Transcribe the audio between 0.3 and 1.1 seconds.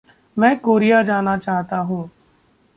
मैं कोरिया